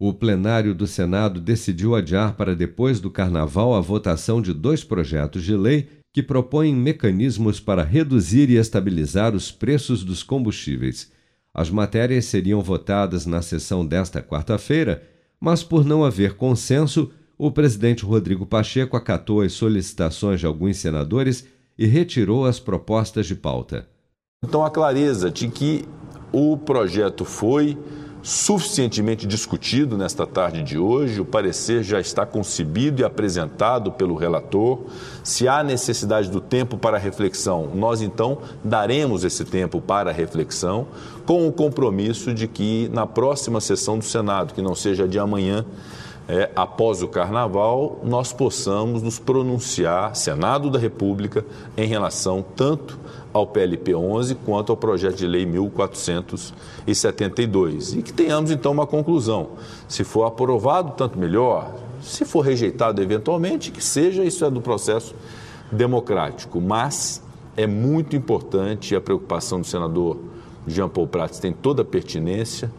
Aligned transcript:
O 0.00 0.12
plenário 0.12 0.76
do 0.76 0.86
Senado 0.86 1.40
decidiu 1.40 1.96
adiar 1.96 2.36
para 2.36 2.54
depois 2.54 3.00
do 3.00 3.10
carnaval 3.10 3.74
a 3.74 3.80
votação 3.80 4.40
de 4.40 4.52
dois 4.52 4.84
projetos 4.84 5.42
de 5.42 5.56
lei 5.56 5.88
que 6.12 6.22
propõem 6.22 6.72
mecanismos 6.72 7.58
para 7.58 7.82
reduzir 7.82 8.48
e 8.48 8.56
estabilizar 8.56 9.34
os 9.34 9.50
preços 9.50 10.04
dos 10.04 10.22
combustíveis. 10.22 11.10
As 11.52 11.68
matérias 11.68 12.26
seriam 12.26 12.60
votadas 12.62 13.26
na 13.26 13.42
sessão 13.42 13.84
desta 13.84 14.22
quarta-feira, 14.22 15.02
mas 15.40 15.64
por 15.64 15.84
não 15.84 16.04
haver 16.04 16.34
consenso, 16.34 17.10
o 17.36 17.50
presidente 17.50 18.04
Rodrigo 18.04 18.46
Pacheco 18.46 18.96
acatou 18.96 19.40
as 19.40 19.52
solicitações 19.52 20.38
de 20.38 20.46
alguns 20.46 20.76
senadores 20.76 21.44
e 21.76 21.86
retirou 21.86 22.46
as 22.46 22.60
propostas 22.60 23.26
de 23.26 23.34
pauta. 23.34 23.88
Então, 24.44 24.64
a 24.64 24.70
clareza 24.70 25.28
de 25.28 25.48
que 25.48 25.84
o 26.32 26.56
projeto 26.56 27.24
foi 27.24 27.76
suficientemente 28.22 29.26
discutido 29.26 29.96
nesta 29.96 30.26
tarde 30.26 30.62
de 30.62 30.78
hoje, 30.78 31.20
o 31.20 31.24
parecer 31.24 31.82
já 31.82 32.00
está 32.00 32.26
concebido 32.26 33.00
e 33.00 33.04
apresentado 33.04 33.92
pelo 33.92 34.14
relator. 34.14 34.80
Se 35.22 35.46
há 35.46 35.62
necessidade 35.62 36.30
do 36.30 36.40
tempo 36.40 36.76
para 36.76 36.98
reflexão, 36.98 37.70
nós 37.74 38.02
então 38.02 38.38
daremos 38.62 39.24
esse 39.24 39.44
tempo 39.44 39.80
para 39.80 40.12
reflexão, 40.12 40.86
com 41.24 41.46
o 41.46 41.52
compromisso 41.52 42.32
de 42.32 42.48
que 42.48 42.90
na 42.92 43.06
próxima 43.06 43.60
sessão 43.60 43.98
do 43.98 44.04
Senado, 44.04 44.54
que 44.54 44.62
não 44.62 44.74
seja 44.74 45.06
de 45.06 45.18
amanhã, 45.18 45.64
é, 46.28 46.50
após 46.54 47.02
o 47.02 47.08
carnaval, 47.08 47.98
nós 48.04 48.32
possamos 48.34 49.02
nos 49.02 49.18
pronunciar, 49.18 50.14
Senado 50.14 50.68
da 50.68 50.78
República, 50.78 51.42
em 51.74 51.86
relação 51.86 52.44
tanto 52.54 53.00
ao 53.32 53.46
PLP 53.46 53.94
11 53.94 54.34
quanto 54.34 54.70
ao 54.70 54.76
projeto 54.76 55.16
de 55.16 55.26
lei 55.26 55.46
1472 55.46 57.94
e 57.94 58.02
que 58.02 58.12
tenhamos 58.12 58.50
então 58.50 58.72
uma 58.72 58.86
conclusão. 58.86 59.52
Se 59.88 60.04
for 60.04 60.24
aprovado, 60.24 60.92
tanto 60.96 61.18
melhor. 61.18 61.72
Se 62.02 62.26
for 62.26 62.42
rejeitado 62.42 63.02
eventualmente, 63.02 63.70
que 63.70 63.82
seja 63.82 64.22
isso 64.22 64.44
é 64.44 64.50
do 64.50 64.60
processo 64.60 65.14
democrático, 65.72 66.60
mas 66.60 67.22
é 67.56 67.66
muito 67.66 68.14
importante 68.14 68.94
a 68.94 69.00
preocupação 69.00 69.62
do 69.62 69.66
senador 69.66 70.18
Jean 70.66 70.90
Paul 70.90 71.06
Prats 71.06 71.38
tem 71.38 71.52
toda 71.52 71.80
a 71.82 71.84
pertinência 71.84 72.70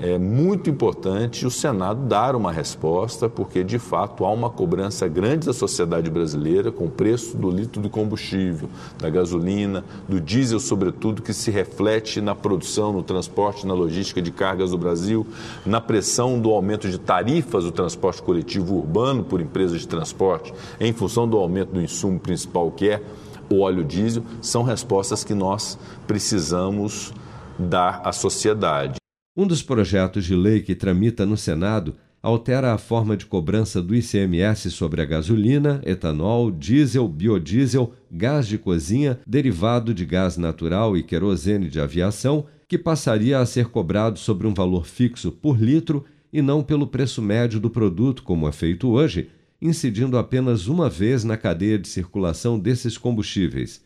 é 0.00 0.18
muito 0.18 0.68
importante 0.68 1.46
o 1.46 1.50
Senado 1.50 2.06
dar 2.06 2.34
uma 2.34 2.50
resposta, 2.50 3.28
porque 3.28 3.62
de 3.62 3.78
fato 3.78 4.24
há 4.24 4.30
uma 4.30 4.50
cobrança 4.50 5.06
grande 5.06 5.46
da 5.46 5.52
sociedade 5.52 6.10
brasileira 6.10 6.72
com 6.72 6.86
o 6.86 6.90
preço 6.90 7.36
do 7.36 7.48
litro 7.48 7.80
de 7.80 7.88
combustível, 7.88 8.68
da 8.98 9.08
gasolina, 9.08 9.84
do 10.08 10.20
diesel, 10.20 10.58
sobretudo, 10.58 11.22
que 11.22 11.32
se 11.32 11.50
reflete 11.50 12.20
na 12.20 12.34
produção, 12.34 12.92
no 12.92 13.02
transporte, 13.02 13.66
na 13.66 13.74
logística 13.74 14.20
de 14.20 14.32
cargas 14.32 14.72
do 14.72 14.78
Brasil, 14.78 15.24
na 15.64 15.80
pressão 15.80 16.40
do 16.40 16.50
aumento 16.50 16.88
de 16.88 16.98
tarifas 16.98 17.62
do 17.62 17.70
transporte 17.70 18.20
coletivo 18.20 18.76
urbano 18.76 19.22
por 19.22 19.40
empresas 19.40 19.80
de 19.80 19.86
transporte, 19.86 20.52
em 20.80 20.92
função 20.92 21.28
do 21.28 21.36
aumento 21.36 21.72
do 21.72 21.80
insumo 21.80 22.18
principal 22.18 22.70
que 22.70 22.90
é 22.90 23.02
o 23.48 23.60
óleo 23.60 23.84
diesel, 23.84 24.24
são 24.40 24.62
respostas 24.62 25.22
que 25.22 25.34
nós 25.34 25.78
precisamos 26.06 27.12
dar 27.58 28.00
à 28.04 28.10
sociedade. 28.10 29.03
Um 29.36 29.48
dos 29.48 29.64
projetos 29.64 30.24
de 30.24 30.36
lei 30.36 30.60
que 30.60 30.76
tramita 30.76 31.26
no 31.26 31.36
Senado 31.36 31.96
altera 32.22 32.72
a 32.72 32.78
forma 32.78 33.16
de 33.16 33.26
cobrança 33.26 33.82
do 33.82 33.92
ICMS 33.92 34.70
sobre 34.70 35.02
a 35.02 35.04
gasolina, 35.04 35.82
etanol, 35.84 36.52
diesel, 36.52 37.08
biodiesel, 37.08 37.92
gás 38.08 38.46
de 38.46 38.56
cozinha, 38.56 39.18
derivado 39.26 39.92
de 39.92 40.06
gás 40.06 40.36
natural 40.36 40.96
e 40.96 41.02
querosene 41.02 41.68
de 41.68 41.80
aviação, 41.80 42.46
que 42.68 42.78
passaria 42.78 43.40
a 43.40 43.44
ser 43.44 43.66
cobrado 43.66 44.20
sobre 44.20 44.46
um 44.46 44.54
valor 44.54 44.86
fixo 44.86 45.32
por 45.32 45.60
litro 45.60 46.04
e 46.32 46.40
não 46.40 46.62
pelo 46.62 46.86
preço 46.86 47.20
médio 47.20 47.58
do 47.58 47.68
produto, 47.68 48.22
como 48.22 48.46
é 48.48 48.52
feito 48.52 48.88
hoje, 48.88 49.28
incidindo 49.60 50.16
apenas 50.16 50.68
uma 50.68 50.88
vez 50.88 51.24
na 51.24 51.36
cadeia 51.36 51.76
de 51.76 51.88
circulação 51.88 52.56
desses 52.56 52.96
combustíveis. 52.96 53.82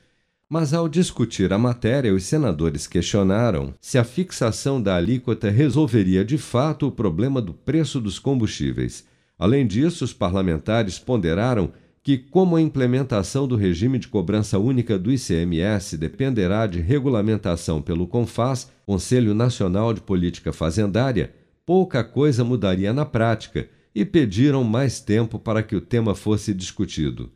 Mas 0.50 0.72
ao 0.72 0.88
discutir 0.88 1.53
a 1.53 1.59
matéria, 1.59 2.14
os 2.14 2.25
senadores 2.25 2.86
questionaram 2.86 3.75
se 3.82 3.98
a 3.98 4.04
fixação 4.04 4.81
da 4.81 4.97
alíquota 4.97 5.50
resolveria 5.50 6.25
de 6.25 6.38
fato 6.38 6.86
o 6.86 6.91
problema 6.91 7.42
do 7.42 7.53
preço 7.53 8.00
dos 8.00 8.19
combustíveis. 8.19 9.06
Além 9.38 9.66
disso, 9.66 10.06
os 10.06 10.14
parlamentares 10.14 10.98
ponderaram 10.98 11.70
que, 12.03 12.16
como 12.16 12.56
a 12.56 12.62
implementação 12.62 13.47
do 13.47 13.56
regime 13.56 13.98
de 13.98 14.09
cobrança 14.09 14.59
única 14.59 14.98
do 14.98 15.12
ICMS 15.12 15.98
dependerá 15.98 16.66
de 16.66 16.80
regulamentação 16.80 17.82
pelo 17.82 18.06
CONFAS, 18.06 18.70
Conselho 18.86 19.34
Nacional 19.34 19.92
de 19.92 20.00
Política 20.00 20.50
Fazendária, 20.50 21.34
pouca 21.66 22.03
coisa 22.03 22.42
mudaria 22.42 22.94
na 22.94 23.04
prática 23.04 23.69
e 23.94 24.03
pediram 24.03 24.65
mais 24.65 24.98
tempo 24.98 25.38
para 25.38 25.62
que 25.62 25.76
o 25.76 25.80
tema 25.82 26.15
fosse 26.15 26.54
discutido. 26.54 27.30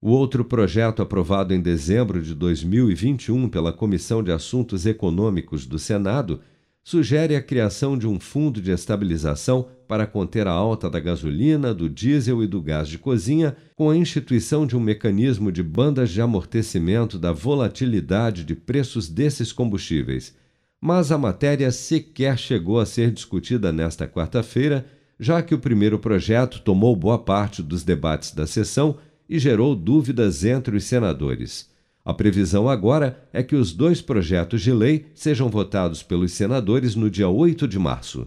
O 0.00 0.10
outro 0.10 0.44
projeto 0.44 1.02
aprovado 1.02 1.52
em 1.52 1.60
dezembro 1.60 2.22
de 2.22 2.32
2021 2.32 3.48
pela 3.48 3.72
Comissão 3.72 4.22
de 4.22 4.30
Assuntos 4.30 4.86
Econômicos 4.86 5.66
do 5.66 5.76
Senado 5.76 6.40
sugere 6.84 7.34
a 7.34 7.42
criação 7.42 7.98
de 7.98 8.06
um 8.06 8.20
fundo 8.20 8.62
de 8.62 8.70
estabilização 8.70 9.68
para 9.88 10.06
conter 10.06 10.46
a 10.46 10.52
alta 10.52 10.88
da 10.88 11.00
gasolina, 11.00 11.74
do 11.74 11.90
diesel 11.90 12.44
e 12.44 12.46
do 12.46 12.62
gás 12.62 12.88
de 12.88 12.96
cozinha, 12.96 13.56
com 13.74 13.90
a 13.90 13.96
instituição 13.96 14.64
de 14.64 14.76
um 14.76 14.80
mecanismo 14.80 15.50
de 15.50 15.64
bandas 15.64 16.10
de 16.10 16.20
amortecimento 16.22 17.18
da 17.18 17.32
volatilidade 17.32 18.44
de 18.44 18.54
preços 18.54 19.08
desses 19.08 19.52
combustíveis. 19.52 20.32
Mas 20.80 21.10
a 21.10 21.18
matéria 21.18 21.72
sequer 21.72 22.38
chegou 22.38 22.78
a 22.78 22.86
ser 22.86 23.10
discutida 23.10 23.72
nesta 23.72 24.06
quarta-feira, 24.06 24.86
já 25.18 25.42
que 25.42 25.56
o 25.56 25.58
primeiro 25.58 25.98
projeto 25.98 26.60
tomou 26.60 26.94
boa 26.94 27.18
parte 27.18 27.64
dos 27.64 27.82
debates 27.82 28.32
da 28.32 28.46
sessão 28.46 28.96
e 29.28 29.38
gerou 29.38 29.74
dúvidas 29.76 30.44
entre 30.44 30.76
os 30.76 30.84
senadores. 30.84 31.70
A 32.04 32.14
previsão 32.14 32.68
agora 32.68 33.28
é 33.32 33.42
que 33.42 33.54
os 33.54 33.72
dois 33.72 34.00
projetos 34.00 34.62
de 34.62 34.72
lei 34.72 35.06
sejam 35.14 35.50
votados 35.50 36.02
pelos 36.02 36.32
senadores 36.32 36.94
no 36.94 37.10
dia 37.10 37.28
8 37.28 37.68
de 37.68 37.78
março. 37.78 38.26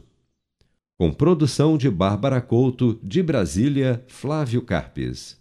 Com 1.00 1.12
produção 1.12 1.80
de 1.80 1.90
Bárbara 1.90 2.40
Couto, 2.40 3.00
de 3.02 3.24
Brasília, 3.24 4.06
Flávio 4.08 4.62
Carpes. 4.62 5.41